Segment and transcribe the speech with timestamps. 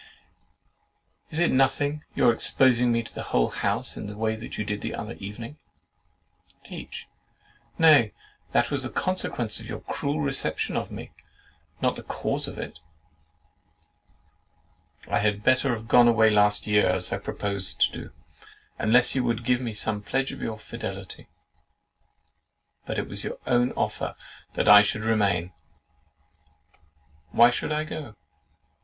[1.29, 4.81] "Is it nothing, your exposing me to the whole house in the way you did
[4.81, 5.59] the other evening?"
[6.65, 7.07] H.
[7.77, 8.11] "Nay,
[8.51, 11.11] that was the consequence of your cruel reception of me,
[11.83, 12.79] not the cause of it.
[15.07, 18.11] I had better have gone away last year, as I proposed to do,
[18.79, 21.27] unless you would give some pledge of your fidelity;
[22.87, 24.15] but it was your own offer
[24.55, 25.53] that I should remain.
[27.29, 28.15] 'Why should I go?